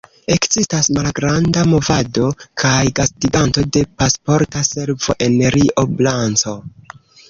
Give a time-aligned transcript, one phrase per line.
[0.35, 2.31] Ekzistas malgranda movado
[2.63, 6.61] kaj gastiganto de Pasporta Servo en Rio Branco.